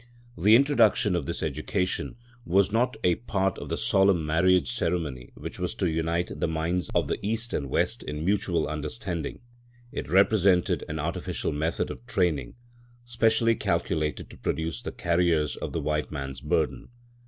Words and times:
The 0.35 0.55
introduction 0.55 1.15
of 1.15 1.27
this 1.27 1.43
education 1.43 2.15
was 2.43 2.71
not 2.71 2.97
a 3.03 3.13
part 3.13 3.59
of 3.59 3.69
the 3.69 3.77
solemn 3.77 4.25
marriage 4.25 4.71
ceremony 4.71 5.31
which 5.35 5.59
was 5.59 5.75
to 5.75 5.87
unite 5.91 6.31
the 6.39 6.47
minds 6.47 6.89
of 6.95 7.07
the 7.07 7.19
East 7.23 7.53
and 7.53 7.69
West 7.69 8.01
in 8.01 8.25
mutual 8.25 8.67
understanding. 8.67 9.41
It 9.91 10.09
represented 10.09 10.83
an 10.89 10.97
artificial 10.97 11.51
method 11.51 11.91
of 11.91 12.03
training 12.07 12.55
specially 13.05 13.53
calculated 13.53 14.31
to 14.31 14.39
produce 14.39 14.81
the 14.81 14.91
carriers 14.91 15.55
of 15.55 15.71
the 15.71 15.81
white 15.81 16.09
man's 16.11 16.41
burden. 16.41 16.87